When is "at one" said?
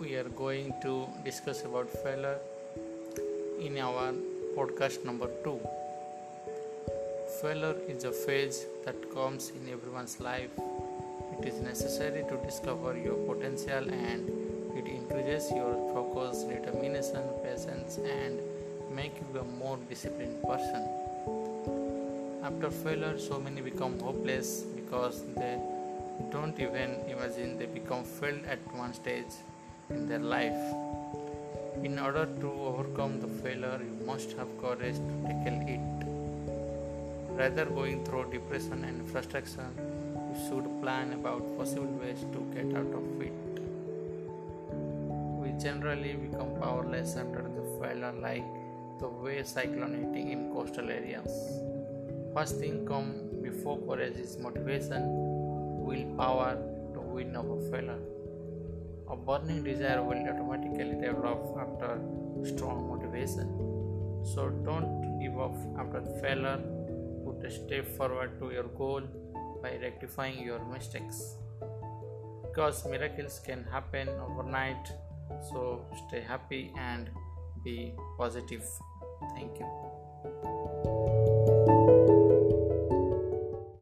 28.46-28.94